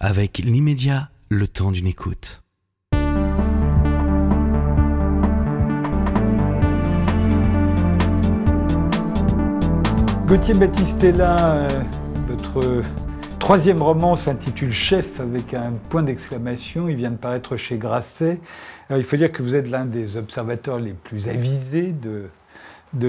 [0.00, 2.42] avec l'immédiat, le temps d'une écoute.
[10.26, 11.82] Gauthier Battistella, euh,
[12.28, 12.82] votre
[13.38, 16.88] troisième roman s'intitule Chef avec un point d'exclamation.
[16.88, 18.38] Il vient de paraître chez Grasset.
[18.90, 22.28] il faut dire que vous êtes l'un des observateurs les plus avisés de,
[22.94, 23.08] de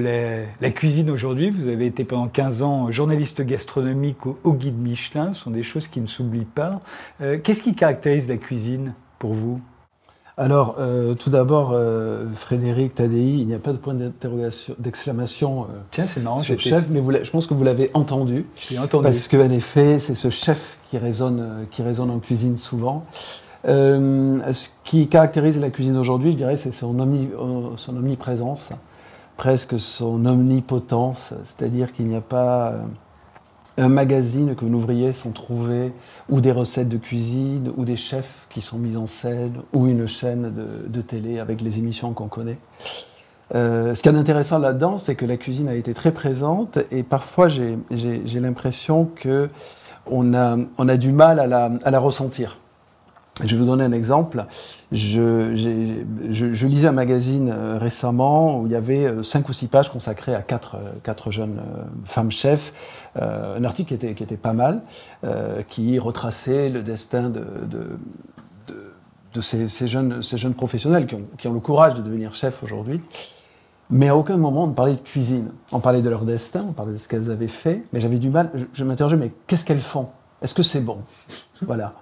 [0.61, 1.49] la, cuisine aujourd'hui.
[1.49, 5.33] Vous avez été pendant 15 ans journaliste gastronomique au, Guide Michelin.
[5.33, 6.81] Ce sont des choses qui ne s'oublient pas.
[7.21, 9.61] Euh, qu'est-ce qui caractérise la cuisine pour vous?
[10.37, 15.67] Alors, euh, tout d'abord, euh, Frédéric Tadei, il n'y a pas de point d'interrogation, d'exclamation.
[15.91, 16.39] Tiens, c'est marrant.
[16.39, 18.45] Sur chef, mais je pense que vous l'avez entendu.
[18.55, 19.03] J'ai entendu.
[19.03, 23.05] Parce qu'en effet, c'est ce chef qui résonne, qui résonne en cuisine souvent.
[23.65, 26.95] ce qui caractérise la cuisine aujourd'hui, je dirais, c'est son,
[27.75, 28.71] son omniprésence
[29.39, 32.81] presque son omnipotence, c'est-à-dire qu'il n'y a pas euh,
[33.77, 35.93] un magazine que vous n'ouvriez sans trouver
[36.27, 40.07] ou des recettes de cuisine ou des chefs qui sont mis en scène ou une
[40.07, 40.53] chaîne
[40.89, 42.57] de, télé avec les émissions qu'on connaît.
[43.55, 47.03] Euh, ce qui est intéressant là-dedans, c'est que la cuisine a été très présente et
[47.03, 47.77] parfois j'ai
[48.41, 52.57] l'impression qu'on a, on a du mal à la ressentir.
[53.43, 54.45] Je vais vous donner un exemple.
[54.91, 59.89] Je, lisais un magazine euh, récemment où il y avait euh, cinq ou six pages
[59.89, 61.61] consacrées à quatre, euh, jeunes
[62.05, 62.73] femmes chefs.
[63.15, 64.81] un article qui était, pas mal,
[65.69, 67.41] qui retraçait le destin de,
[69.41, 70.21] ces, jeunes,
[70.55, 73.01] professionnels qui ont, le courage de devenir chefs aujourd'hui.
[73.91, 75.51] Mais à aucun moment on ne parlait de cuisine.
[75.71, 78.29] On parlait de leur destin, on parlait de ce qu'elles avaient fait, mais j'avais du
[78.29, 78.51] mal.
[78.53, 80.09] Je, je m'interrogeais, mais qu'est-ce qu'elles font?
[80.41, 80.99] Est-ce que c'est bon?
[81.63, 81.93] Voilà.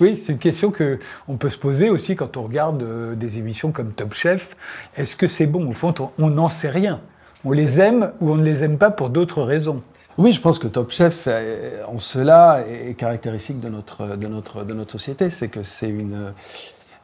[0.00, 3.38] Oui, c'est une question que on peut se poser aussi quand on regarde euh, des
[3.38, 4.56] émissions comme Top Chef.
[4.96, 5.68] Est-ce que c'est bon?
[5.68, 7.00] Au fond, on n'en sait rien.
[7.44, 9.82] On les aime ou on ne les aime pas pour d'autres raisons.
[10.18, 14.64] Oui, je pense que Top Chef, euh, en cela, est caractéristique de notre, de notre,
[14.64, 15.30] de notre société.
[15.30, 16.32] C'est que c'est une.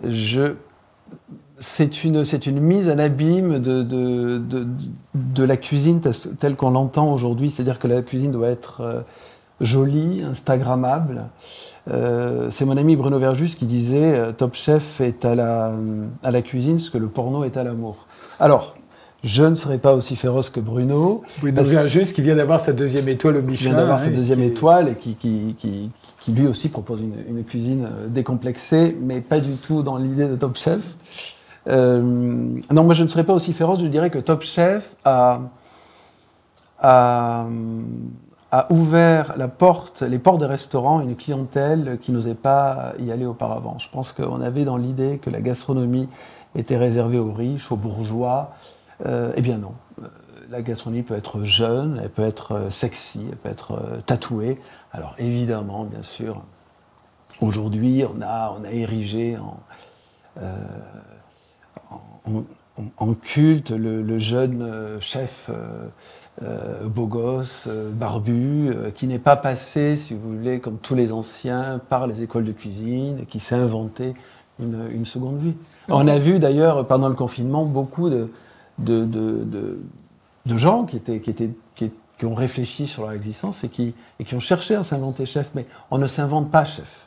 [0.05, 0.55] Je,
[1.59, 4.67] c'est une, c'est une mise en abîme de, de, de,
[5.15, 7.51] de la cuisine telle qu'on l'entend aujourd'hui.
[7.51, 9.05] C'est-à-dire que la cuisine doit être
[9.61, 11.25] euh, jolie, instagrammable.
[11.91, 15.73] Euh, c'est mon ami Bruno Verjus qui disait euh, Top Chef est à la,
[16.23, 18.07] à la cuisine ce que le porno est à l'amour.
[18.39, 18.75] Alors,
[19.23, 21.23] je ne serai pas aussi féroce que Bruno.
[21.41, 23.57] Bruno Verjus qui vient d'avoir sa deuxième étoile au Michelin.
[23.57, 25.91] Qui vient d'avoir sa deuxième étoile et qui, qui, qui,
[26.21, 30.27] qui, lui aussi propose une, une, cuisine euh, décomplexée, mais pas du tout dans l'idée
[30.27, 30.81] de Top Chef.
[31.69, 35.41] Euh, non, moi je ne serais pas aussi féroce, je dirais que Top Chef a,
[36.79, 37.47] a
[38.53, 40.03] a ouvert les portes
[40.41, 43.79] des restaurants à une clientèle qui n'osait pas y aller auparavant.
[43.79, 46.09] Je pense qu'on avait dans l'idée que la gastronomie
[46.57, 48.55] était réservée aux riches, aux bourgeois.
[49.07, 49.75] Euh, eh bien non.
[50.03, 50.09] Euh,
[50.51, 54.61] la gastronomie peut être jeune, elle peut être euh, sexy, elle peut être tatouée.
[54.93, 56.43] Alors évidemment, bien sûr,
[57.41, 59.37] aujourd'hui, on a, on a érigé
[62.99, 65.51] en, culte le, jeune chef
[66.43, 71.13] beau gosse, euh, barbu, euh, qui n'est pas passé, si vous voulez, comme tous les
[71.13, 74.15] anciens, par les écoles de cuisine, qui s'est inventé
[74.59, 75.55] une, seconde vie.
[75.89, 78.29] On a vu d'ailleurs pendant le confinement beaucoup de,
[78.79, 83.95] de, de, gens qui, étaient, qui, étaient, qui, ont réfléchi sur leur existence et qui,
[84.19, 87.07] et qui ont cherché à s'inventer chef, mais on ne s'invente pas chef.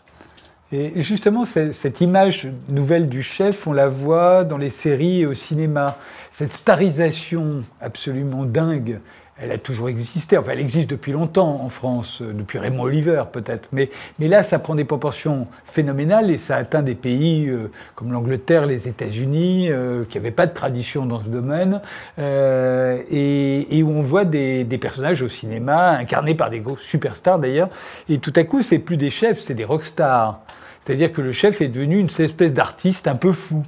[0.72, 5.36] Et justement, cette image nouvelle du chef, on la voit dans les séries et au
[5.36, 6.00] cinéma.
[6.32, 9.00] Cette starisation absolument dingue
[9.42, 10.38] elle a toujours existé.
[10.38, 13.68] Enfin, elle existe depuis longtemps en France, euh, depuis Raymond Oliver peut-être.
[13.72, 13.90] Mais,
[14.20, 18.88] là, ça prend des proportions phénoménales et ça atteint des pays euh, comme l'Angleterre, les
[18.88, 21.82] États-Unis, euh, qui n'avaient pas de tradition dans ce domaine,
[22.18, 27.70] et, où on voit des, personnages au cinéma incarnés par des gros superstars d'ailleurs.
[28.10, 30.42] Et tout à coup, c'est plus des chefs, c'est des rockstars.
[30.82, 33.64] C'est-à-dire que le chef est devenu une espèce d'artiste un peu fou.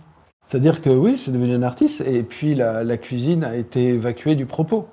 [0.46, 4.46] C'est-à-dire que oui, c'est devenu un artiste, et puis la cuisine a été évacuée du
[4.46, 4.88] propos.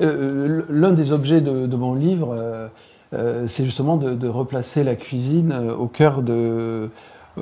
[0.00, 2.68] Euh, l'un des objets de, mon livre, euh,
[3.14, 6.90] euh, c'est justement de, replacer la cuisine au cœur de,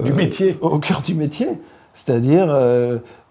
[0.03, 0.57] du métier.
[0.61, 1.49] Au cœur du métier.
[1.95, 2.47] C'est-à-dire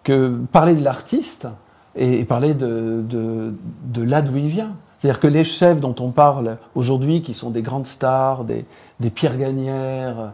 [0.03, 1.47] que parler de l'artiste
[1.95, 4.73] et, parler de, de, là d'où il vient.
[4.97, 8.65] C'est-à-dire que les chefs dont on parle aujourd'hui, qui sont des grandes stars, des,
[8.99, 10.33] des Pierre Gagnères,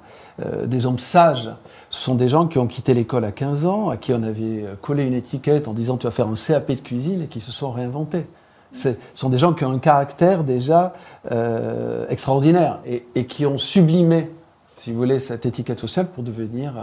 [0.65, 1.49] des hommes sages,
[1.89, 4.65] ce sont des gens qui ont quitté l'école à 15 ans, à qui on avait
[4.81, 7.51] collé une étiquette en disant tu vas faire un CAP de cuisine et qui se
[7.51, 8.25] sont réinventés.
[8.73, 10.93] Ce sont des gens qui ont un caractère déjà
[11.31, 14.29] euh, extraordinaire et, qui ont sublimé,
[14.77, 16.81] si vous voulez, cette étiquette sociale pour devenir euh,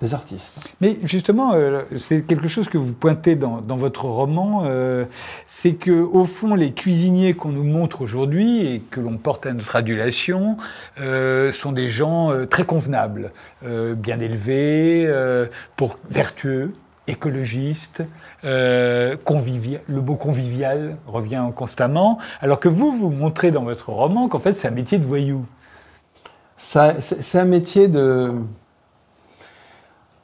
[0.00, 0.60] des artistes.
[0.80, 4.64] Mais justement, euh, c'est quelque chose que vous pointez dans, votre roman,
[5.48, 9.52] c'est que au fond, les cuisiniers qu'on nous montre aujourd'hui et que l'on porte à
[9.52, 10.56] notre adulation
[10.96, 13.32] sont des gens très convenables,
[13.62, 15.10] bien élevés,
[15.76, 16.72] pour vertueux,
[17.08, 18.02] écologistes,
[18.44, 19.80] euh, convivial.
[19.88, 24.54] Le mot convivial revient constamment, alors que vous vous montrez dans votre roman qu'en fait
[24.54, 25.46] c'est un métier de voyou.
[26.56, 28.32] Ça- C'est c'est un métier de.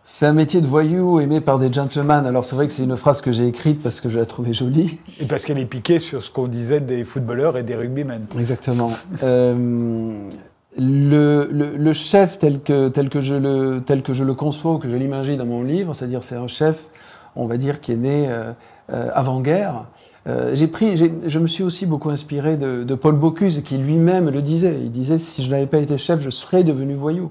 [0.05, 2.27] C'est un métier de voyou aimé par des gentlemen.
[2.27, 4.53] Alors c'est vrai que c'est une phrase que j'ai écrite parce que je la trouvais
[4.53, 4.99] jolie.
[5.21, 8.27] Et parce qu'elle est piquée sur ce qu'on disait des footballeurs et des rugbymen.
[8.39, 8.91] Exactement.
[9.23, 10.29] Euh,
[10.79, 14.79] le, le- le chef tel que, tel, que je le, tel que je le conçois
[14.79, 16.85] que je l'imagine dans mon livre, c'est-à-dire c'est un chef,
[17.37, 18.53] on va dire, qui est né euh,
[18.93, 19.85] euh, avant-guerre.
[20.29, 20.97] Euh, j'ai pris,
[21.27, 24.77] je me suis aussi beaucoup inspiré de, de Paul Bocuse qui lui-même le disait.
[24.83, 27.31] Il disait si je n'avais pas été chef, je serais devenu voyou.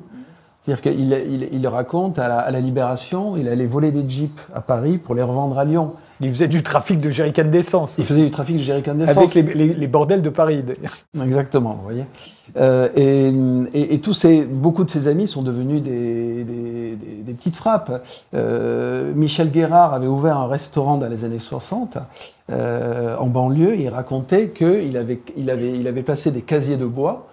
[0.59, 4.47] C'est-à-dire qu'il il, il raconte à la, à la Libération, il allait voler des jeeps
[4.53, 5.93] à Paris pour les revendre à Lyon.
[6.21, 7.95] Il faisait du trafic de jerrycan d'essence.
[7.97, 9.17] Il faisait du trafic de jerrycan d'essence.
[9.17, 10.93] Avec les, les- les bordels de Paris, d'ailleurs.
[11.27, 12.05] Exactement, vous voyez.
[12.57, 13.31] Euh, et,
[13.79, 17.55] et- et tous ces, beaucoup de ses amis sont devenus des, des- des- des petites
[17.55, 18.03] frappes.
[18.33, 21.97] Euh, Michel Guérard avait ouvert un restaurant dans les années 60
[22.51, 26.85] euh, en banlieue il racontait qu'il avait, il avait, il avait placé des casiers de
[26.85, 27.27] bois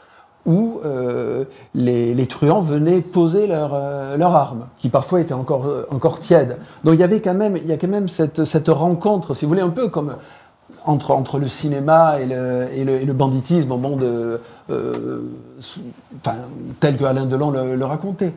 [0.46, 1.44] où euh,
[1.74, 6.56] les, truands venaient poser leurs euh, armes, qui parfois étaient encore, euh, encore tièdes.
[6.84, 9.44] Donc il y avait quand même, il y a quand même cette, cette rencontre, si
[9.44, 10.14] vous voulez, un peu comme
[10.86, 13.72] entre, entre le cinéma et le, et le, banditisme
[14.70, 15.22] euh,
[16.80, 18.32] tel que Alain Delon le, racontait.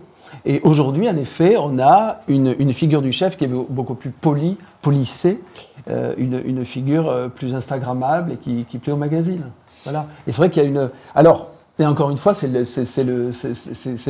[0.45, 3.95] Et aujourd'hui, en effet, on a une, une figure du chef qui est be- beaucoup
[3.95, 5.42] plus polie, polissée,
[5.89, 9.44] une, une figure plus instagrammable et qui, qui plaît au magazine.
[9.83, 10.06] Voilà.
[10.27, 10.89] Et c'est vrai qu'il y a une.
[11.15, 11.48] Alors,
[11.81, 12.47] et encore une fois, c'est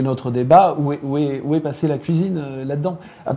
[0.04, 0.76] notre débat.
[0.78, 2.98] Où est, où est, où est passée la cuisine euh, là-dedans?
[3.26, 3.36] Ah,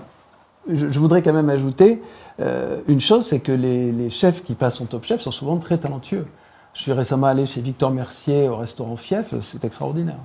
[0.69, 2.03] je, je voudrais quand même ajouter
[2.41, 5.57] euh, une chose, c'est que les, les chefs qui passent en top chef sont souvent
[5.59, 6.27] très talentueux.
[6.73, 10.19] Je suis récemment allé chez Victor Mercier au restaurant Fief, c'est extraordinaire.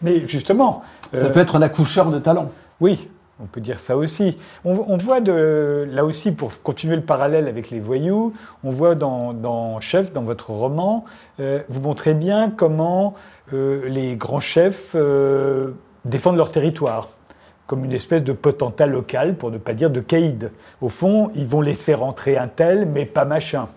[0.00, 2.50] Mais justement, Ça euh, peut être un accoucheur de talent.
[2.80, 3.08] oui,
[3.42, 4.36] on peut dire ça aussi.
[4.64, 8.32] On, voit de, là aussi, pour continuer le parallèle avec les voyous,
[8.64, 11.04] on voit dans, dans Chef, dans votre roman,
[11.40, 13.14] euh, vous montrez bien comment
[13.52, 15.72] euh, les grands chefs euh,
[16.04, 17.08] défendent leur territoire
[17.66, 20.50] comme une espèce de potentat local, pour ne pas dire de caïd.
[20.80, 23.68] Au fond, ils vont laisser rentrer un tel, mais pas machin.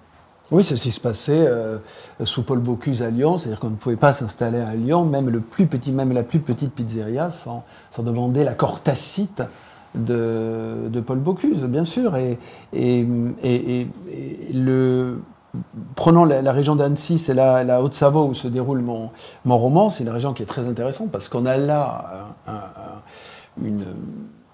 [0.51, 1.77] Oui, c'est se passait euh,
[2.23, 5.39] sous Paul Bocuse à Lyon, c'est-à-dire qu'on ne pouvait pas s'installer à Lyon, même le
[5.39, 9.41] plus petit, même la plus petite pizzeria, sans, sans demander l'accord tacite
[9.95, 12.15] de, de Paul Bocuse, bien sûr.
[12.17, 12.37] Et,
[12.73, 13.07] et,
[13.43, 13.87] et-
[14.53, 15.21] le,
[15.95, 19.09] prenons la, région d'Annecy, c'est la, la Haute-Savoie où se déroule mon,
[19.45, 19.89] mon roman.
[19.89, 23.85] C'est une région qui est très intéressante parce qu'on a là un- une,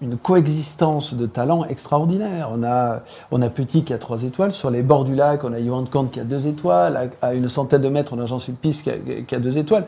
[0.02, 2.50] une coexistence de talents extraordinaire.
[2.52, 3.00] On a,
[3.30, 4.52] on a Petit qui a trois étoiles.
[4.52, 7.10] Sur les bords du lac, on a Johan Comte qui a deux étoiles.
[7.20, 9.84] À, une centaine de mètres, on a Jean Sulpice qui a, deux étoiles.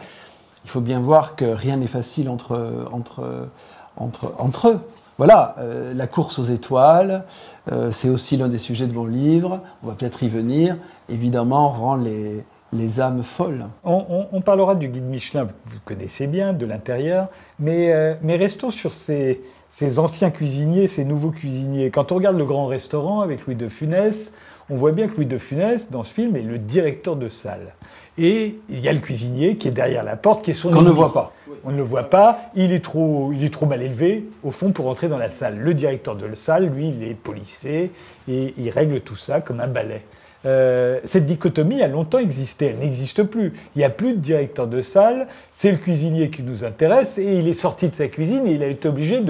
[0.64, 3.48] Il faut bien voir que rien n'est facile entre, entre,
[3.96, 4.80] entre, entre eux.
[5.18, 7.24] Voilà, euh, la course aux étoiles,
[7.70, 9.60] euh, c'est aussi l'un des sujets de mon livre.
[9.82, 10.76] On va peut-être y venir.
[11.08, 13.66] Évidemment, rend les, les âmes folles.
[13.84, 17.28] On, parlera du guide Michelin, vous connaissez bien, de l'intérieur,
[17.58, 21.90] mais, euh, mais restons sur ces, ces anciens cuisiniers, ces nouveaux cuisiniers.
[21.90, 24.32] Quand on regarde le grand restaurant avec Louis de Funès,
[24.70, 27.74] on voit bien que Louis de Funès, dans ce film, est le directeur de salle.
[28.18, 30.82] Et il y a le cuisinier qui est derrière la porte, qui est son Qu'on
[30.82, 31.32] ne voit pas.
[31.64, 34.72] On ne le voit pas, il est, trop, il est trop mal élevé, au fond,
[34.72, 35.58] pour entrer dans la salle.
[35.58, 37.90] Le directeur de la salle, lui, il est policier
[38.28, 40.02] et il règle tout ça comme un balai.
[40.44, 43.52] Euh, cette dichotomie a longtemps existé, elle n'existe plus.
[43.74, 47.38] Il n'y a plus de directeur de salle, c'est le cuisinier qui nous intéresse et
[47.38, 49.22] il est sorti de sa cuisine et il a été obligé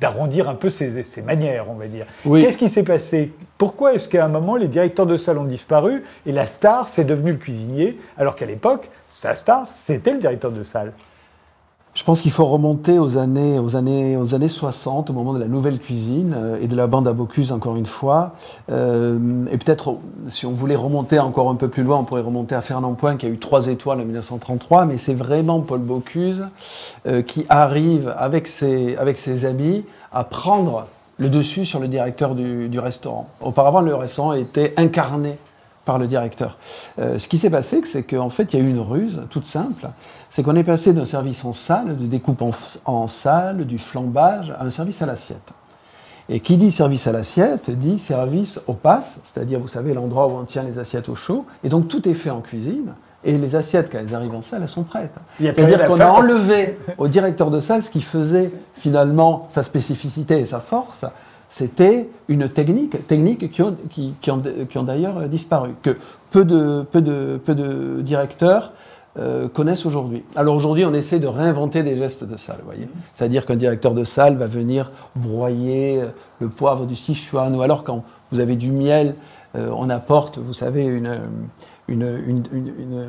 [0.00, 2.06] d'arrondir un peu ses, ses manières, on va dire.
[2.24, 2.42] Oui.
[2.42, 3.32] Qu'est-ce qui s'est passé?
[3.58, 7.04] Pourquoi est-ce qu'à un moment les directeurs de salle ont disparu et la star c'est
[7.04, 10.92] devenu le cuisinier alors qu'à l'époque, sa star c'était le directeur de salle?
[11.92, 15.40] Je pense qu'il faut remonter aux années, aux, années, aux années 60, au moment de
[15.40, 18.34] la nouvelle cuisine euh, et de la bande à Bocuse, encore une fois.
[18.70, 19.18] Euh,
[19.50, 19.96] et peut-être,
[20.28, 23.16] si on voulait remonter encore un peu plus loin, on pourrait remonter à Fernand Point,
[23.16, 24.86] qui a eu trois étoiles en 1933.
[24.86, 26.44] Mais c'est vraiment Paul Bocuse
[27.08, 30.86] euh, qui arrive avec ses, avec amis à prendre
[31.18, 33.28] le dessus sur le directeur du, du restaurant.
[33.40, 35.38] Auparavant, le restaurant était incarné
[35.90, 36.56] par le directeur.
[37.00, 39.46] Euh, ce qui s'est passé, c'est qu'en fait, il y a eu une ruse toute
[39.46, 39.88] simple.
[40.28, 42.52] C'est qu'on est passé d'un service en salle, de découpe en,
[42.84, 45.50] en salle, du flambage, à un service à l'assiette.
[46.28, 50.36] Et qui dit service à l'assiette dit service au passe, c'est-à-dire, vous savez, l'endroit où
[50.38, 51.44] on tient les assiettes au chaud.
[51.64, 52.92] Et donc, tout est fait en cuisine,
[53.24, 55.16] Et les assiettes, quand elles arrivent en salle, elles sont prêtes.
[55.40, 60.46] C'est-à-dire qu'on a enlevé au directeur de salle ce qui faisait finalement sa spécificité et
[60.46, 61.04] sa force.
[61.50, 64.40] C'était une technique, techniques qui ont, qui, ont,
[64.70, 65.96] qui ont d'ailleurs euh, disparu, que
[66.30, 68.72] peu de, peu de, peu de directeurs
[69.18, 70.22] euh, connaissent aujourd'hui.
[70.36, 72.88] Alors aujourd'hui, on essaie de réinventer des gestes de salle, voyez.
[73.16, 76.06] C'est-à-dire qu'un directeur de salle va venir broyer euh,
[76.40, 79.16] le poivre du Sichuan, ou alors quand vous avez du miel,
[79.56, 81.18] on apporte, vous savez, une,
[81.88, 83.06] une, une, une- une-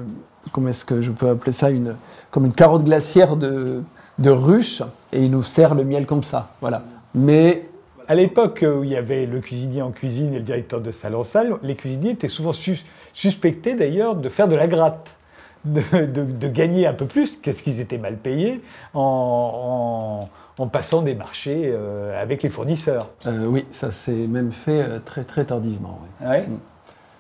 [0.52, 1.94] comment est-ce que je peux appeler ça, une,
[2.32, 3.84] comme une carotte glaciaire de,
[4.18, 4.82] de ruche,
[5.14, 6.82] et il nous sert le miel comme ça, voilà.
[7.14, 7.70] Mais
[8.12, 11.16] À l'époque où il y avait le cuisinier en cuisine et le directeur de salle
[11.16, 15.18] en salle, les cuisiniers étaient souvent sus- suspectés d'ailleurs de faire de la gratte,
[15.64, 18.62] de, de- de gagner un peu plus, qu'est-ce qu'ils étaient mal payés,
[18.94, 20.28] en,
[20.60, 23.08] en- en passant des marchés euh, avec les fournisseurs.
[23.28, 25.98] euh, oui, ça s'est même fait euh, très très tardivement.
[26.22, 26.28] oui.
[26.28, 26.44] Ouais?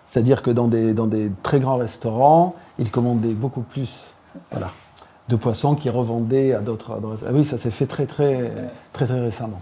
[0.07, 4.07] C'est-à-dire que dans des, dans des très grands restaurants, ils commandaient beaucoup plus
[4.51, 4.71] voilà,
[5.29, 7.23] de poissons qu'ils revendaient à d'autres adresses.
[7.25, 8.51] Ah oui, ça s'est fait très très,
[8.91, 9.61] très très récemment.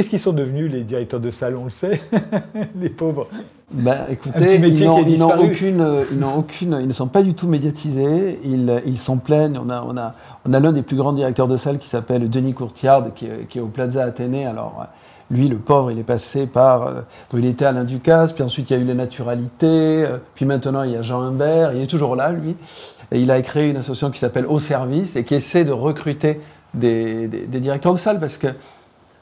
[0.00, 2.00] Qu'est-ce qu'ils sont devenus les directeurs de salle, on le sait,
[2.80, 3.28] les pauvres?
[3.70, 7.34] Ben, petit écoutez, ils n'ont, aucune, euh, ils n'ont aucune, ils ne sont pas du
[7.34, 8.40] tout médiatisés.
[8.42, 9.58] Ils, ils s'en plaignent.
[9.62, 10.14] On a, on a,
[10.48, 13.46] on a l'un des plus grands directeurs de salle qui s'appelle Denis Courtiard, qui est,
[13.46, 14.46] qui est au Plaza Athénée.
[14.46, 14.84] Alors, euh,
[15.36, 16.92] lui, le pauvre, il est passé par, euh,
[17.34, 19.66] il était Alain Ducasse, puis ensuite il y a eu les naturalités,
[20.06, 21.74] euh, puis maintenant il y a Jean Humbert.
[21.74, 22.56] Il est toujours là, lui.
[23.12, 26.40] Et il a créé une association qui s'appelle Au Service et qui essaie de recruter
[26.72, 28.46] des, des- des directeurs de salle parce que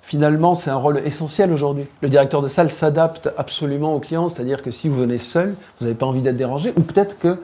[0.09, 1.85] finalement, c'est un rôle essentiel aujourd'hui.
[2.01, 5.85] Le directeur de salle s'adapte absolument aux clients, c'est-à-dire que si vous venez seul, vous
[5.85, 7.37] n'avez pas envie d'être dérangé, ou peut-être que euh,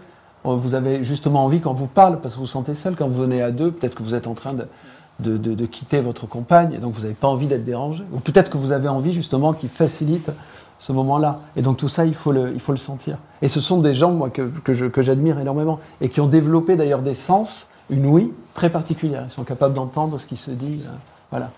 [0.44, 3.20] vous avez justement envie quand vous parle, parce que vous vous sentez seul, quand vous
[3.20, 6.94] venez à deux, peut-être que vous êtes en train de, quitter votre compagne, et donc
[6.94, 10.30] vous n'avez pas envie d'être dérangé, ou peut-être que vous avez envie justement qu'il facilite
[10.78, 11.40] ce moment-là.
[11.56, 13.18] Et donc tout ça, il faut le, sentir.
[13.42, 17.14] Et ce sont des gens, moi, que j'admire énormément, et qui ont développé d'ailleurs des
[17.14, 19.24] sens, une ouïe très particulière.
[19.28, 20.90] Ils sont capables d'entendre ce qui se dit, euh,
[21.30, 21.50] voilà,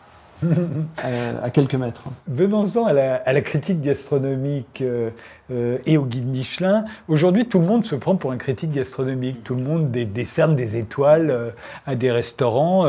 [1.43, 2.02] À quelques mètres.
[2.28, 5.11] Venons-en à la, critique gastronomique euh,
[5.50, 6.85] euh, et au guide Michelin.
[7.09, 9.43] Aujourd'hui, tout le monde se prend pour un critique gastronomique.
[9.45, 11.50] Tout le monde dé- décerne des étoiles euh,
[11.87, 12.87] à des restaurants.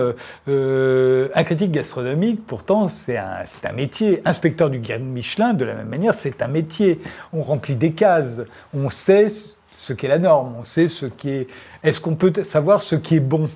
[0.47, 4.21] Un critique gastronomique, pourtant, c'est un, métier.
[4.25, 6.99] Inspecteur du guide Michelin, de la même manière, c'est un métier.
[7.31, 8.41] On remplit des cases.
[8.73, 9.27] On sait
[9.71, 10.53] ce qu'est la norme.
[10.59, 11.47] On sait ce qui est.
[11.83, 13.47] Est-ce qu'on peut savoir ce qui est bon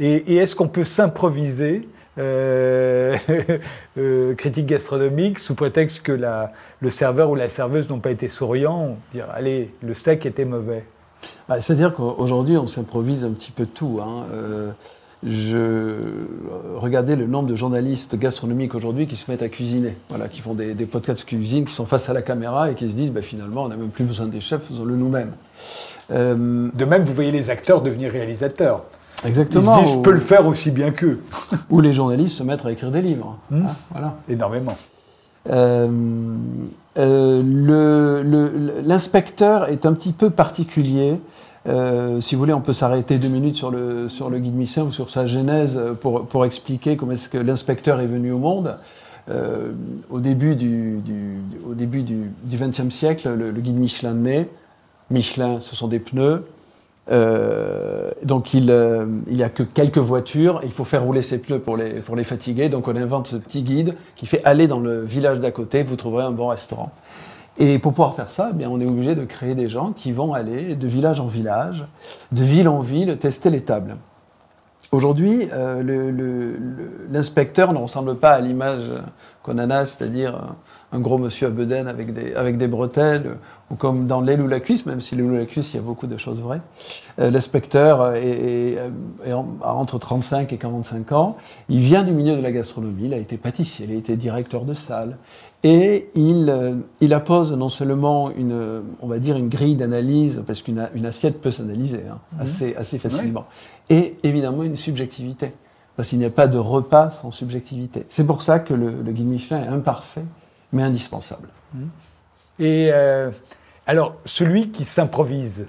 [0.00, 3.16] et est-ce qu'on peut s'improviser euh,
[3.98, 8.28] euh, critique gastronomique sous prétexte que la, le serveur ou la serveuse n'ont pas été
[8.28, 10.84] souriants, dire allez, le steak était mauvais.
[11.48, 14.00] Bah, C'est-à-dire qu'aujourd'hui, on s'improvise un petit peu tout.
[14.02, 14.24] hein.
[14.32, 14.70] Euh,
[15.26, 15.96] je
[16.76, 20.54] regardez le nombre de journalistes gastronomiques aujourd'hui qui se mettent à cuisiner, voilà, qui font
[20.54, 23.22] des, des podcasts cuisine, qui sont face à la caméra et qui se disent bah,
[23.22, 25.32] finalement, on n'a même plus besoin des chefs, faisons-le nous-mêmes.
[26.12, 28.84] Euh, De même, vous voyez les acteurs devenir réalisateurs.
[29.18, 29.82] Ils se exactement.
[29.82, 31.20] disent, je peux le faire aussi bien qu'eux.
[31.70, 33.36] ou les journalistes se mettre à écrire des livres.
[33.50, 33.66] Hmm.
[33.66, 34.16] hein, voilà.
[34.28, 34.76] Énormément.
[35.50, 35.88] Euh,
[36.98, 41.18] euh, L'inspecteur est un petit peu particulier.
[41.66, 44.84] Euh, si vous voulez, on peut s'arrêter deux minutes sur le, sur le guide Michelin
[44.84, 48.76] ou sur sa genèse pour, pour expliquer comment est-ce que l'inspecteur est venu au monde.
[49.30, 49.72] Euh,
[50.08, 54.48] au début du, du, au début du, du XXe siècle, le, le guide Michelin naît.
[55.10, 56.44] Michelin, ce sont des pneus.
[57.10, 61.38] Euh, donc il euh, il y a que quelques voitures, il faut faire rouler ces
[61.38, 64.68] pneus pour les, pour les fatiguer, donc on invente ce petit guide qui fait aller
[64.68, 66.90] dans le village d'à côté, vous trouverez un bon restaurant.
[67.58, 70.12] Et pour pouvoir faire ça, eh bien, on est obligé de créer des gens qui
[70.12, 71.86] vont aller de village en village,
[72.30, 73.96] de ville en ville, tester les tables.
[74.90, 76.52] Aujourd'hui, euh,
[77.10, 78.80] l'inspecteur ne ressemble pas à l'image
[79.42, 80.34] qu'on en a, c'est-à-dire
[80.92, 83.34] un, un gros monsieur à bedaine avec des, avec des bretelles, euh,
[83.70, 85.78] ou comme dans l'aile ou la cuisse, même si l'aile ou la cuisse, il y
[85.78, 86.62] a beaucoup de choses vraies.
[87.20, 88.78] Euh, l'inspecteur est, est-
[89.26, 91.36] est en- a entre 35 et 45 ans.
[91.68, 94.62] Il vient du milieu de la gastronomie, il a été pâtissier, il a été directeur
[94.64, 95.18] de salle.
[95.64, 100.62] Et il, euh, il appose non seulement une, on va dire une grille d'analyse, parce
[100.62, 103.44] qu'une une assiette peut s'analyser hein, assez, assez facilement,
[103.90, 105.52] et évidemment une subjectivité,
[105.96, 108.06] parce qu'il n'y a pas de repas sans subjectivité.
[108.08, 110.24] C'est pour ça que le, le guide Michelin est imparfait,
[110.72, 111.48] mais indispensable.
[112.58, 113.30] Et euh,
[113.86, 115.66] alors, celui qui s'improvise,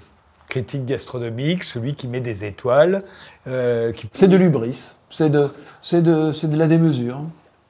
[0.48, 3.04] critique gastronomique, celui qui met des étoiles,
[3.46, 5.48] euh, qui C'est de l'ubris, c'est de,
[5.80, 7.22] c'est de, c'est de la démesure,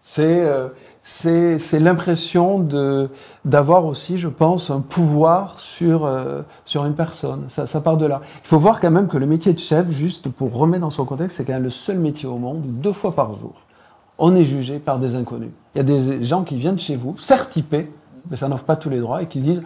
[0.02, 0.68] c'est, euh,
[1.02, 2.66] c'est, l'impression
[3.44, 7.44] d'avoir aussi, je pense, un pouvoir sur, euh, sur une personne.
[7.48, 8.20] Ça, part de là.
[8.44, 11.04] Il faut voir quand même que le métier de chef, juste pour remettre dans son
[11.04, 13.54] contexte, c'est quand même le seul métier au monde deux fois par jour,
[14.18, 15.50] on est jugé par des inconnus.
[15.74, 17.90] Il y a des gens qui viennent chez vous, certes typés,
[18.30, 19.62] mais ça n'offre pas tous les droits et qui disent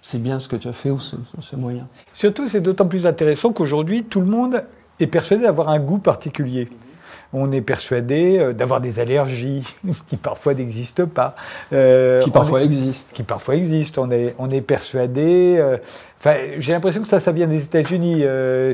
[0.00, 1.86] c'est bien ce que tu as fait ou c'est moyen.
[2.14, 4.64] Surtout, c'est d'autant plus intéressant qu'aujourd'hui, tout le monde
[5.00, 6.68] est persuadé d'avoir un goût particulier.
[7.32, 9.62] On est persuadé euh, d'avoir des allergies
[10.08, 11.36] qui parfois n'existent pas.
[11.72, 13.12] Euh, qui parfois existent.
[13.14, 14.06] Qui parfois existent.
[14.06, 15.56] On est, on est persuadé.
[15.58, 15.76] Euh,
[16.18, 18.24] enfin, j'ai l'impression que ça, ça vient des États-Unis.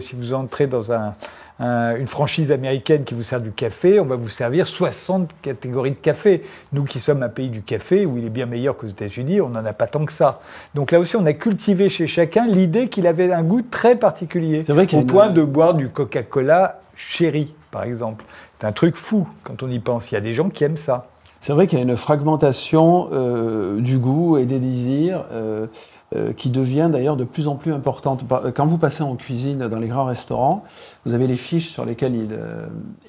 [0.01, 1.15] si vous entrez dans un,
[1.61, 5.97] une franchise américaine qui vous sert du café, on va vous servir 60 catégories de
[5.97, 6.45] café.
[6.73, 9.49] Nous qui sommes un pays du café, où il est bien meilleur qu'aux États-Unis, on
[9.49, 10.41] n'en a pas tant que ça.
[10.77, 14.63] Donc là aussi, on a cultivé chez chacun l'idée qu'il avait un goût très particulier.
[14.63, 18.25] C'est vrai Au point de boire du Coca-Cola chéri, par exemple.
[18.59, 20.11] C'est un truc fou quand on y pense.
[20.11, 21.09] Il y a des gens qui aiment ça.
[21.41, 25.25] C'est vrai qu'il y a une fragmentation euh, du goût et des désirs.
[25.33, 25.67] Euh,
[26.15, 28.23] euh, qui devient d'ailleurs de plus en plus importante.
[28.55, 30.63] Quand vous passez en cuisine dans les grands restaurants,
[31.05, 32.15] vous avez les fiches sur lesquelles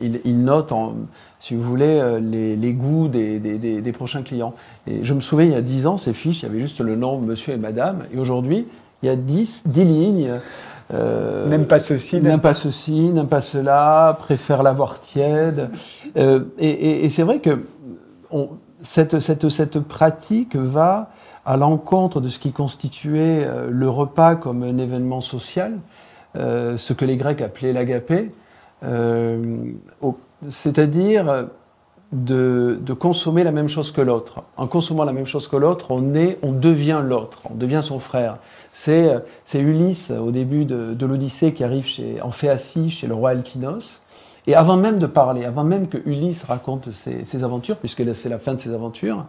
[0.02, 0.74] ils, notent,
[1.38, 4.56] si vous voulez, les, goûts des, prochains clients.
[4.88, 6.80] Et je me souviens, il y a 10 ans, ces fiches, il y avait juste
[6.80, 8.06] le nom monsieur et madame.
[8.12, 8.66] Et aujourd'hui,
[9.04, 10.32] il y a 10, 10 lignes.
[10.92, 15.70] N'aime pas ceci, n'aime pas ceci, n'aime pas cela, préfère l'avoir tiède.
[16.16, 17.64] et, c'est vrai que
[18.82, 21.10] cette, cette, cette, pratique va
[21.46, 25.78] à l'encontre de ce qui constituait euh, le repas comme un événement social,
[26.36, 28.32] euh, ce que les Grecs appelaient l'agapé,
[28.84, 29.72] euh,
[30.48, 31.48] c'est-à-dire
[32.12, 34.44] de, consommer la même chose que l'autre.
[34.58, 38.00] En consommant la même chose que l'autre, on, est, on devient l'autre, on devient son
[38.00, 38.38] frère.
[38.78, 44.02] C'est, Ulysse, au début de, l'Odyssée, qui arrive chez, en chez le roi Alkinos.
[44.48, 48.38] Et avant même de parler, avant même que Ulysse raconte ses, aventures, puisque c'est la
[48.38, 49.26] fin de ses aventures,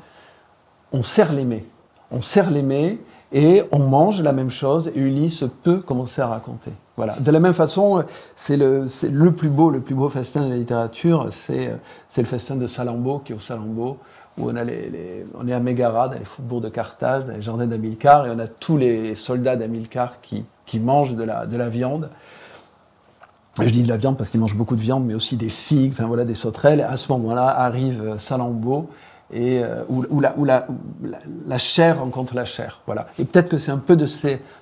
[0.92, 1.64] on serre les mets
[2.10, 2.98] on serre les mets
[3.32, 6.70] et on mange la même chose et Ulysse peut commencer à raconter.
[6.96, 7.18] Voilà.
[7.18, 8.04] De la même façon,
[8.36, 8.86] c'est le,
[9.30, 11.72] plus beau, le plus beau festin de la littérature, c'est
[12.16, 13.98] le festin de Salammbô, qui est au Salammbô,
[14.38, 18.30] où on, est à Mégara, dans les faubourgs de Carthage, dans les jardins d'Amilcar, et
[18.30, 20.44] on a tous les soldats d'Amilcar qui,
[20.78, 22.10] mangent de la, de la viande.
[23.58, 25.92] Je dis de la viande parce qu'ils mangent beaucoup de viande, mais aussi des figues,
[25.92, 26.80] enfin voilà, des sauterelles.
[26.80, 28.90] Et à ce moment-là arrive Salammbô,
[29.32, 32.80] et euh, où, la, chair rencontre la chair.
[32.86, 33.06] Voilà.
[33.18, 34.06] Et peut-être que c'est un peu de,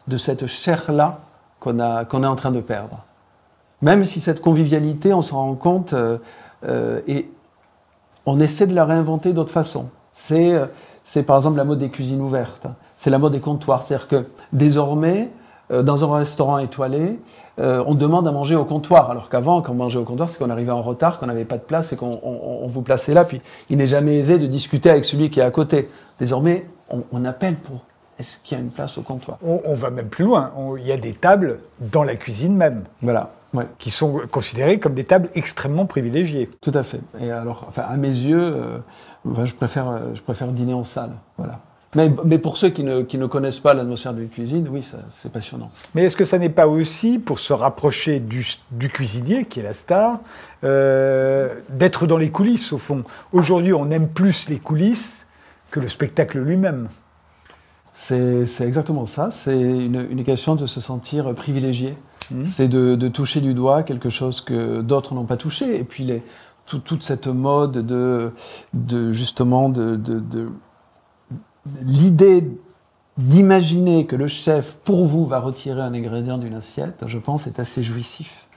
[0.09, 1.21] de cette chair-là
[1.61, 3.05] qu'on est en train de perdre.
[3.83, 6.19] Même si cette convivialité, on s'en rend compte, euh,
[6.67, 7.01] euh,
[8.27, 9.87] on essaie de la réinventer d'autres façons.
[10.13, 10.55] C'est,
[11.05, 13.83] c'est par exemple la mode des cuisines ouvertes, c'est la mode des comptoirs.
[13.83, 15.31] C'est-à-dire que désormais,
[15.71, 17.19] dans un restaurant étoilé,
[17.61, 19.11] euh, on demande à manger au comptoir.
[19.11, 21.57] Alors qu'avant, quand on mangeait au comptoir, c'est qu'on arrivait en retard, qu'on n'avait pas
[21.57, 23.25] de place et qu'on vous plaçait là.
[23.25, 25.89] Puis il n'est jamais aisé de discuter avec celui qui est à côté.
[26.19, 27.81] Désormais, on, appelle pour
[28.19, 29.39] est-ce qu'il y a une place au comptoir?
[29.43, 30.53] On, va même plus loin.
[30.79, 32.85] il y a des tables dans la cuisine même.
[33.03, 33.31] Voilà.
[33.79, 36.51] Qui sont considérées comme des tables extrêmement privilégiées.
[36.61, 37.01] Tout à fait.
[37.21, 41.19] Et alors, enfin, à mes yeux, euh, je, préfère, je préfère dîner en salle.
[41.39, 41.61] Voilà.
[41.97, 45.71] Mais, pour ceux qui ne, qui ne connaissent pas l'atmosphère d'une cuisine, oui, c'est passionnant.
[45.95, 49.63] Mais est-ce que ça n'est pas aussi, pour se rapprocher du, du cuisinier, qui est
[49.63, 50.21] la star,
[50.65, 53.05] euh, d'être dans les coulisses, au fond?
[53.33, 55.27] Aujourd'hui, on aime plus les coulisses
[55.71, 56.89] que le spectacle lui-même.
[57.93, 59.31] C'est exactement ça.
[59.31, 61.97] C'est une, une, question de se sentir privilégié.
[62.31, 62.47] Mmh.
[62.47, 65.79] C'est de, de, toucher du doigt quelque chose que d'autres n'ont pas touché.
[65.79, 66.23] Et puis les,
[66.67, 68.33] toute cette mode de,
[68.73, 70.49] de justement de, de
[71.83, 72.49] l'idée
[73.17, 77.61] d'imaginer que le chef, pour vous, va retirer un ingrédient d'une assiette, je pense, est
[77.61, 78.49] assez jouissif.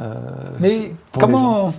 [0.00, 0.14] Euh,
[0.60, 1.72] Mais comment,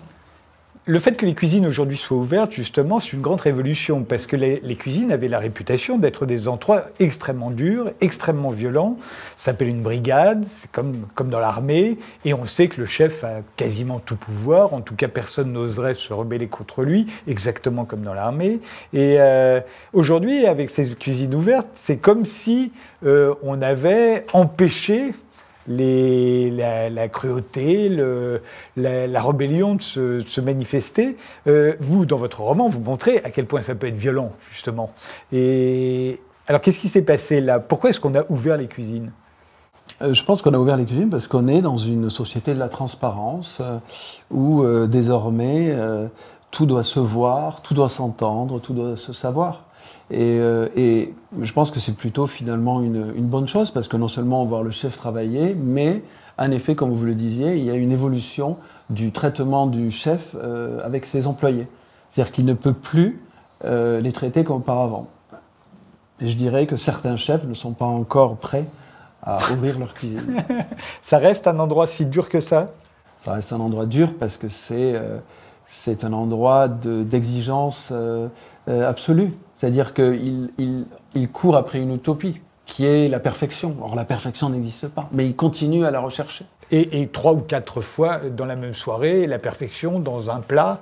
[0.85, 4.35] le fait que les cuisines aujourd'hui soient ouvertes, justement, c'est une grande révolution, parce que
[4.35, 8.97] les, cuisines avaient la réputation d'être des endroits extrêmement durs, extrêmement violents.
[9.37, 13.23] Ça s'appelle une brigade, c'est comme, comme dans l'armée, et on sait que le chef
[13.23, 18.01] a quasiment tout pouvoir, en tout cas personne n'oserait se rebeller contre lui, exactement comme
[18.01, 18.59] dans l'armée.
[18.91, 19.61] Et euh,
[19.93, 22.71] aujourd'hui, avec ces cuisines ouvertes, c'est comme si
[23.05, 25.11] euh, on avait empêché
[25.67, 27.89] la, cruauté,
[28.75, 31.17] la, rébellion de se, manifester.
[31.47, 34.91] Euh, vous, dans votre roman, vous montrez à quel point ça peut être violent, justement.
[35.31, 37.59] Et alors, qu'est-ce qui s'est passé là?
[37.59, 39.11] Pourquoi est-ce qu'on a ouvert les cuisines?
[40.01, 42.59] Euh, je pense qu'on a ouvert les cuisines parce qu'on est dans une société de
[42.59, 43.77] la transparence euh,
[44.31, 45.75] où désormais
[46.49, 49.65] tout doit se voir, tout doit s'entendre, tout doit se savoir.
[50.13, 54.41] Euh, et, je pense que c'est plutôt finalement une, bonne chose parce que non seulement
[54.41, 56.03] on voit le chef travailler, mais
[56.37, 58.57] en effet, comme vous le disiez, il y a une évolution
[58.89, 61.67] du traitement du chef euh, avec ses employés.
[62.09, 63.21] C'est-à-dire qu'il ne peut plus
[63.63, 65.07] euh, les traiter comme auparavant.
[66.19, 68.65] Et je dirais que certains chefs ne sont pas encore prêts
[69.23, 70.43] à ouvrir leur cuisine.
[71.01, 72.71] ça reste un endroit si dur que ça?
[73.17, 75.01] Ça reste un endroit dur parce que c'est
[75.65, 77.93] c'est un endroit d'exigence
[78.67, 79.31] absolue.
[79.61, 83.75] C'est-à-dire qu'il il, il court après une utopie qui est la perfection.
[83.83, 86.45] Or, la perfection n'existe pas, mais il continue à la rechercher.
[86.71, 90.79] Et, et, trois ou quatre fois dans la même soirée, la perfection dans un plat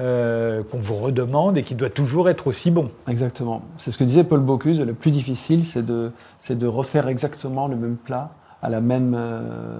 [0.00, 2.90] euh, qu'on vous redemande et qui doit toujours être aussi bon.
[3.06, 3.62] Exactement.
[3.76, 4.80] C'est ce que disait Paul Bocuse.
[4.80, 6.10] Le plus difficile, c'est de,
[6.50, 9.78] de refaire exactement le même plat à la même, euh,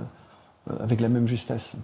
[0.79, 1.79] avec la même justesse.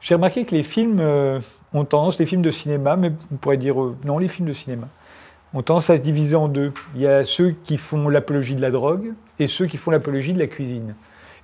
[0.00, 1.40] J'ai remarqué que les films euh,
[1.74, 4.54] ont tendance, les films de cinéma, mais on pourrait dire euh, non, les films de
[4.54, 4.88] cinéma,
[5.54, 6.72] ont tendance à se diviser en deux.
[6.94, 10.32] Il y a ceux qui font l'apologie de la drogue et ceux qui font l'apologie
[10.32, 10.94] de la cuisine.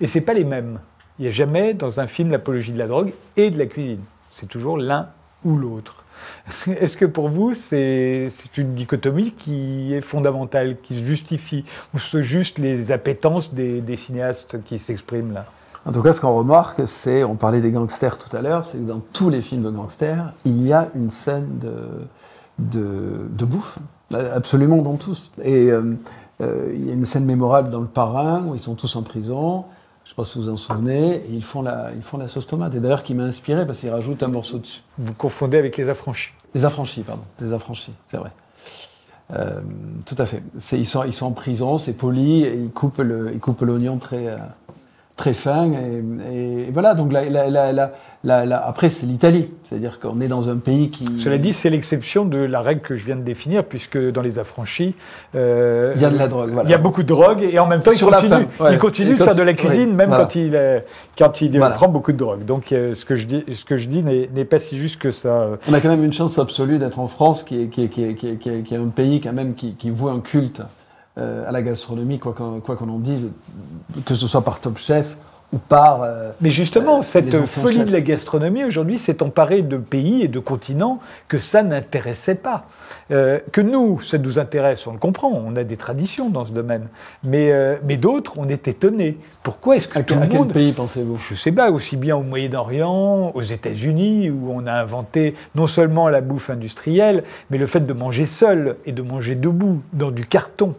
[0.00, 0.80] Et c'est pas les mêmes.
[1.18, 4.02] Il n'y a jamais dans un film l'apologie de la drogue et de la cuisine.
[4.36, 5.08] C'est toujours l'un
[5.44, 6.04] ou l'autre.
[6.66, 11.64] Est-ce que pour vous, c'est une dichotomie qui est fondamentale, qui se justifie,
[11.94, 15.46] ou c'est juste les appétences des, cinéastes qui s'expriment là?
[15.86, 18.78] En tout cas, ce qu'on remarque, c'est, on parlait des gangsters tout à l'heure, c'est
[18.78, 21.58] que dans tous les films de gangsters, il y a une scène
[22.58, 23.78] de bouffe,
[24.14, 25.30] absolument dans tous.
[25.42, 25.94] Et euh,
[26.40, 29.02] euh, il y a une scène mémorable dans Le Parrain, où ils sont tous en
[29.02, 29.64] prison,
[30.04, 32.18] je ne sais pas si vous vous en souvenez, et ils font la, ils font
[32.18, 32.74] la sauce tomate.
[32.74, 34.82] Et d'ailleurs, qui m'a inspiré, parce qu'ils rajoutent un morceau dessus.
[34.98, 37.22] Vous confondez avec Les Affranchis Les Affranchis, pardon.
[37.40, 38.30] Les Affranchis, c'est vrai.
[39.32, 39.60] Euh,
[40.04, 40.42] tout à fait.
[40.72, 43.00] Ils sont, ils sont en prison, c'est poli, et ils coupent
[43.62, 44.36] l'oignon très,
[45.16, 45.70] très fin.
[46.32, 47.72] Et, et, voilà, donc la, la,
[48.24, 49.50] la, après, c'est l'Italie.
[49.64, 51.18] C'est-à-dire qu'on est dans un pays qui.
[51.18, 54.38] Cela dit, c'est l'exception de la règle que je viens de définir, puisque dans les
[54.38, 54.94] affranchis.
[55.34, 56.50] Euh, il y a de la drogue.
[56.50, 56.68] Voilà.
[56.68, 58.72] Il y a beaucoup de drogue, et en même temps, Sur il continue, ouais.
[58.72, 60.24] il continue de faire de la cuisine, même voilà.
[60.24, 60.82] quand il,
[61.16, 61.74] quand il voilà.
[61.74, 62.44] prend beaucoup de drogue.
[62.44, 65.10] Donc, euh, ce que je dis, ce que je dis n'est pas si juste que
[65.10, 65.50] ça.
[65.68, 68.04] On a quand même une chance absolue d'être en France, qui est, qui, est, qui,
[68.04, 70.64] est, qui, est, qui est un pays quand même qui, qui voit un culte euh,
[71.16, 73.30] à la gastronomie, quoi qu'on quoi qu'on en dise,
[74.04, 75.16] que ce soit par Top Chef
[75.54, 76.02] ou par.
[76.02, 77.86] Euh, Mais justement, euh, cette folie chefs.
[77.86, 82.66] de la gastronomie aujourd'hui s'est emparée de pays et de continents que ça n'intéressait pas.
[83.12, 86.50] Euh, que nous, ça nous intéresse, on le comprend, on a des traditions dans ce
[86.50, 86.88] domaine.
[87.22, 87.52] Mais,
[87.84, 89.16] mais d'autres, on est étonnés.
[89.42, 90.48] Pourquoi est-ce que à tout quel, le monde.
[90.52, 91.18] quel pays pensez-vous?
[91.18, 96.08] Je sais pas, aussi bien au Moyen-Orient, aux États-Unis, où on a inventé non seulement
[96.08, 100.26] la bouffe industrielle, mais le fait de manger seul et de manger debout dans du
[100.26, 100.74] carton.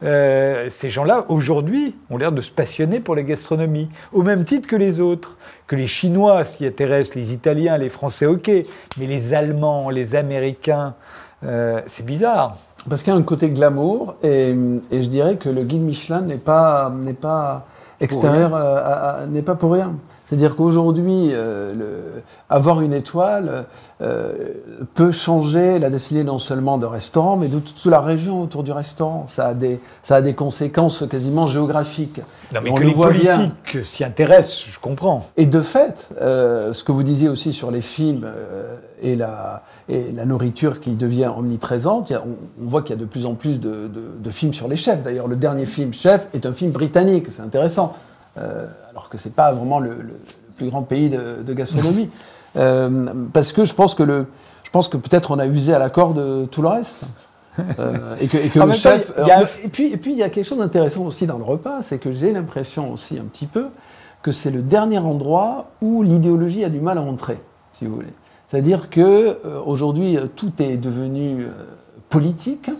[0.00, 4.76] Ces gens-là, aujourd'hui, ont l'air de se passionner pour la gastronomie, au même titre que
[4.76, 5.36] les autres.
[5.66, 8.50] Que les Chinois, ce qui intéresse les Italiens, les Français, ok,
[8.98, 10.94] mais les Allemands, les Américains,
[11.44, 12.56] euh, c'est bizarre.
[12.88, 14.54] Parce qu'il y a un côté glamour, et,
[14.92, 17.66] et, je dirais que le guide Michelin n'est pas, n'est pas
[18.00, 19.94] extérieur, euh, n'est pas pour rien.
[20.24, 23.66] C'est-à-dire qu'aujourd'hui, euh, avoir une étoile
[23.98, 28.72] peut changer la destinée non seulement de restaurant, mais de toute la région autour du
[28.72, 29.26] restaurant.
[29.26, 32.20] Ça a des, ça a des conséquences quasiment géographiques.
[32.54, 35.26] Non, mais On que les politiques s'y intéressent, je comprends.
[35.36, 39.64] Et de fait, euh, ce que vous disiez aussi sur les films euh, et, la,
[39.88, 43.26] et la nourriture qui devient omniprésente, a, on, on, voit qu'il y a de plus
[43.26, 45.02] en plus de, de, de films sur les chefs.
[45.02, 47.26] D'ailleurs, le dernier film, Chef, est un film britannique.
[47.30, 47.94] C'est intéressant.
[48.38, 50.20] Euh, alors que c'est pas vraiment le, le, le,
[50.56, 52.10] plus grand pays de, de gastronomie.
[52.56, 54.26] euh, parce que je pense que le,
[54.64, 57.30] je pense que peut-être on a usé à la corde tout le reste.
[57.78, 59.14] Euh, et que, et que le chef.
[59.14, 59.44] Temps, a...
[59.64, 61.96] et puis et puis il y a quelque chose d'intéressant aussi dans le repas, c'est
[61.96, 63.68] que j'ai l'impression aussi un petit peu
[64.20, 67.38] que c'est le dernier endroit où l'idéologie a du mal à entrer,
[67.78, 68.12] si vous voulez.
[68.46, 69.00] C'est-à-dire que
[69.44, 71.48] euh, aujourd'hui tout est devenu euh,
[72.08, 72.70] politique.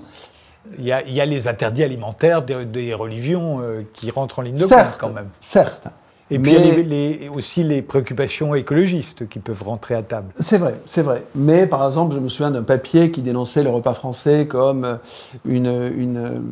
[0.79, 4.41] Il y, a, il y, a, les interdits alimentaires des, des religions euh, qui rentrent
[4.41, 5.29] en ligne de compte quand même.
[5.41, 5.87] Certes.
[6.31, 6.59] Et puis mais...
[6.59, 10.33] il y a les, les, aussi les préoccupations écologistes qui peuvent rentrer à table.
[10.41, 11.23] C'est vrai, c'est vrai.
[11.35, 14.99] Mais par exemple, je me souviens d'un papier qui dénonçait le repas français comme
[15.45, 16.43] une, une,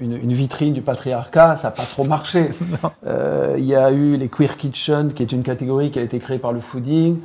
[0.00, 1.56] une, une vitrine du patriarcat.
[1.56, 2.50] Ça n'a pas trop marché.
[3.06, 6.18] euh, il y a eu les queer kitchen, qui est une catégorie qui a été
[6.18, 7.18] créée par le fooding.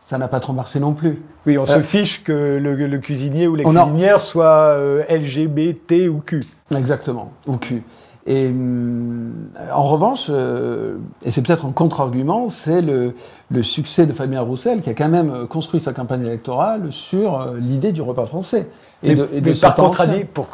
[0.00, 1.22] Ça n'a pas trop marché non plus.
[1.46, 4.20] Oui, on euh, se fiche que le, le, cuisinier ou la cuisinière a...
[4.20, 6.40] soit euh, LGBT ou Q.
[6.74, 7.82] Exactement, ou Q.
[8.26, 9.30] Et euh,
[9.72, 13.14] en revanche, euh, et c'est peut-être un contre-argument, c'est le,
[13.50, 17.54] le, succès de Fabien Roussel qui a quand même construit sa campagne électorale sur euh,
[17.58, 18.68] l'idée du repas français.
[19.02, 20.46] Et mais, de, et de par, contradi pour,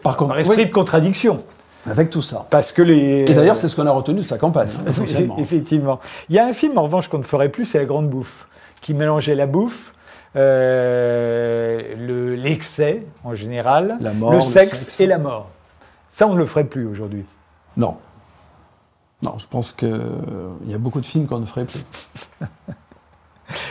[0.00, 0.66] par, par esprit oui.
[0.66, 1.42] de contradiction.
[1.90, 2.46] Avec tout ça.
[2.50, 3.24] Parce que les...
[3.28, 4.90] Et d'ailleurs, c'est ce qu'on a retenu de sa campagne, hein,
[5.38, 5.98] Effectivement.
[6.28, 8.46] Il y a un film, en revanche, qu'on ne ferait plus, c'est La Grande Bouffe,
[8.80, 9.94] qui mélangeait la bouffe,
[10.36, 15.48] euh, l'excès en général, mort, le, sexe le, sexe et la mort.
[16.18, 17.24] Ça, on ne le ferait plus aujourd'hui.
[17.76, 17.96] Non.
[19.22, 21.86] Non, je pense qu'il euh, y a beaucoup de films qu'on ne ferait plus.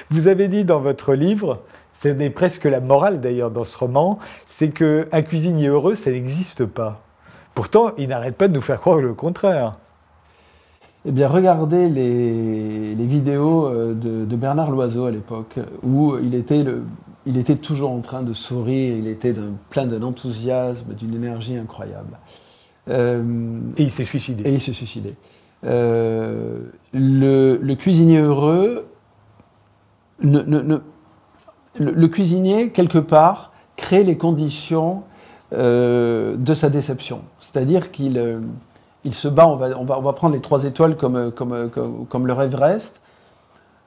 [0.10, 1.60] Vous avez dit dans votre livre,
[1.92, 7.02] c'est presque la morale d'ailleurs dans ce roman, c'est qu'un cuisinier heureux, ça n'existe pas.
[7.54, 9.76] Pourtant, il n'arrête pas de nous faire croire le contraire.
[11.06, 16.34] Eh bien, regardez les, les vidéos euh, de, de, Bernard Loiseau à l'époque, où il
[16.34, 16.86] était le,
[17.28, 19.36] il était toujours en train de sourire, il était
[19.70, 22.18] plein d'un enthousiasme, d'une énergie incroyable.
[22.90, 23.20] et
[23.78, 24.50] il s'est suicidé.
[24.50, 25.16] Et il s'est suicidé.
[25.64, 26.72] le,
[27.76, 28.88] cuisinier heureux,
[30.22, 35.04] le, cuisinier, quelque part, crée les conditions
[35.52, 37.22] de sa déception.
[37.40, 38.42] C'est-à-dire qu'il
[39.08, 41.70] il se bat, on va, on, va, prendre les trois étoiles comme, comme,
[42.10, 43.02] comme, le Everest.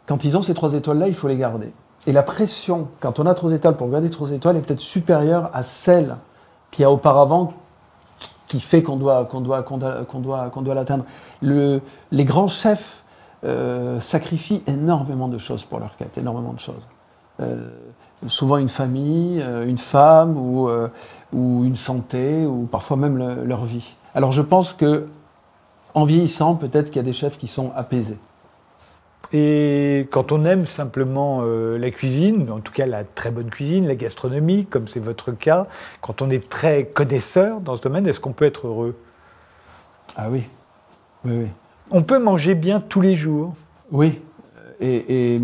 [0.07, 1.72] Quand ils ont ces trois étoiles-là, il faut les garder.
[2.06, 5.50] Et la pression, quand on a trois étoiles, pour garder trois étoiles, est peut-être supérieure
[5.52, 6.16] à celle
[6.70, 7.52] qu'il y a auparavant
[8.48, 11.04] qui fait qu'on doit, qu'on doit, qu'on doit, qu'on doit, l'atteindre.
[11.40, 13.02] Le, les grands chefs
[13.44, 16.88] euh, sacrifient énormément de choses pour leur quête, énormément de choses.
[17.40, 17.68] Euh,
[18.26, 20.68] souvent une famille, euh, une femme ou,
[21.32, 23.94] ou une santé, ou parfois même leur vie.
[24.14, 25.06] Alors je pense que
[25.94, 28.18] en vieillissant, peut-être qu'il y a des chefs qui sont apaisés.
[29.33, 33.87] Et quand on aime simplement euh, la cuisine, en tout cas la très bonne cuisine,
[33.87, 35.68] la gastronomie, comme c'est votre cas,
[36.00, 38.96] quand on est très connaisseur dans ce domaine, est-ce qu'on peut être heureux?
[40.16, 40.42] Ah oui.
[41.24, 41.46] oui, oui.
[41.92, 43.54] On peut manger bien tous les jours
[43.92, 44.20] Oui.
[44.80, 45.38] Et,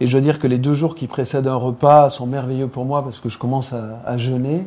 [0.00, 3.02] je dois dire que les deux jours qui précèdent un repas sont merveilleux pour moi
[3.02, 4.64] parce que je commence à jeûner.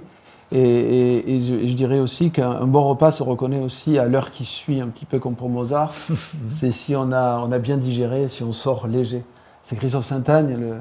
[0.52, 4.88] Et, je, dirais aussi qu'un bon repas se reconnaît aussi à l'heure qui suit, un
[4.88, 5.92] petit peu comme pour Mozart.
[6.50, 9.24] c'est si on a, on a bien digéré, si on sort léger.
[9.64, 10.78] C'est Christophe Saint-Agne, le,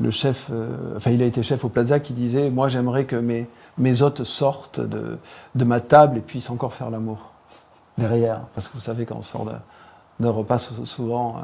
[0.00, 3.16] le, chef, euh, enfin il a été chef au Plaza, qui disait Moi j'aimerais que
[3.16, 5.18] mes, mes hôtes sortent de,
[5.54, 7.18] de ma table et puissent encore faire l'amour
[7.98, 8.40] derrière.
[8.54, 9.46] Parce que vous savez, quand on sort
[10.18, 11.40] d'un repas, souvent euh,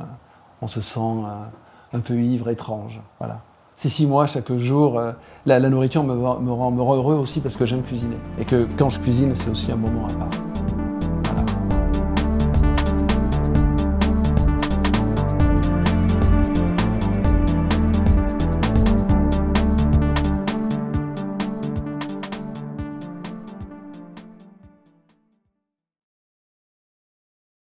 [0.62, 2.98] on se sent euh, un peu ivre, étrange.
[3.18, 3.42] Voilà
[3.82, 5.10] ces six mois, chaque jour, euh,
[5.44, 8.14] la, nourriture me, rend heureux aussi parce que j'aime cuisiner.
[8.38, 10.51] Et que quand je cuisine, c'est aussi un moment à part.